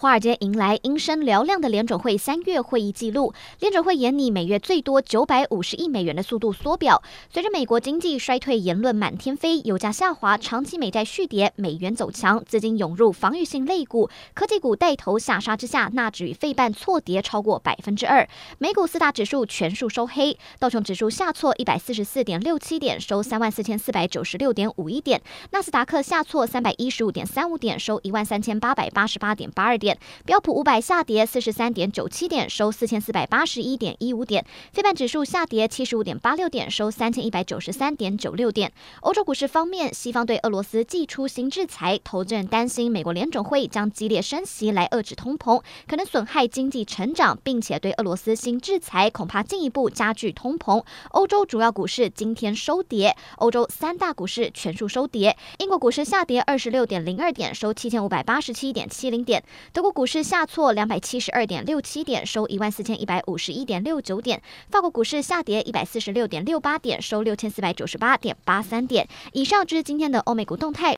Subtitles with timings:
[0.00, 7.02] 华尔街迎来阴声嘹亮的联准会三月会议记录，联准会研拟每月最多九百五十亿美元的速度缩表。
[7.30, 18.26] 随着美国经济衰退言论满天飞，油价下滑，长期美债续跌，美元走强，资金涌入防御性类股，科技股带头下杀之下，纳指与费半错跌超过百分之二。
[18.56, 25.20] 美股四大指数全数收黑，道琼指数下挫一百四十四点六七点，收三万四千四百九十六点五一点；
[25.50, 29.89] 纳斯达克下挫三百一十五点三五点，收一万三千八百八十八点八二点。
[30.24, 34.44] 标普五百下跌四十三点九七点，收四千四百八十一点一五点。
[34.72, 38.72] 非半指数下跌七十五点八六点，收三千一百九十三点九六点。
[39.00, 50.84] 欧洲股市方面，西方对俄罗斯祭出新制裁，投资人担心美国联准会将激烈升息来遏制通膨，可能损害经济成长，并且对俄罗斯新制裁恐怕进一步加剧通膨。
[51.10, 55.36] 欧洲主要股市今天收跌，欧洲三大股市全数收跌。
[55.58, 59.42] 英国股市下跌二十六点零二点，收七千五百八十七点七零点。
[59.80, 60.20] 德国股市。
[60.22, 64.42] 下挫两百七十二点六七点，收一万四千一百五十一点六九点。
[64.68, 69.08] 法国股市下跌一百四十六点六八点，收六千四百九十八点八三点。
[69.32, 70.88] 以上就是今天的欧美股动态。